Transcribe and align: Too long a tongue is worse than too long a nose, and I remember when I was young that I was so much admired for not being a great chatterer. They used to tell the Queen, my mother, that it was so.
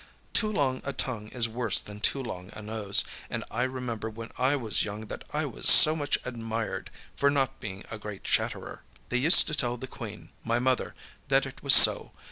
Too 0.33 0.51
long 0.51 0.81
a 0.83 0.93
tongue 0.93 1.27
is 1.27 1.47
worse 1.47 1.79
than 1.79 1.99
too 1.99 2.23
long 2.23 2.49
a 2.53 2.63
nose, 2.63 3.03
and 3.29 3.43
I 3.51 3.61
remember 3.61 4.09
when 4.09 4.31
I 4.35 4.55
was 4.55 4.83
young 4.83 5.01
that 5.09 5.23
I 5.29 5.45
was 5.45 5.69
so 5.69 5.95
much 5.95 6.17
admired 6.25 6.89
for 7.15 7.29
not 7.29 7.59
being 7.59 7.83
a 7.91 7.99
great 7.99 8.23
chatterer. 8.23 8.81
They 9.09 9.17
used 9.17 9.45
to 9.45 9.53
tell 9.53 9.77
the 9.77 9.85
Queen, 9.85 10.29
my 10.43 10.57
mother, 10.57 10.95
that 11.27 11.45
it 11.45 11.61
was 11.61 11.75
so. 11.75 12.13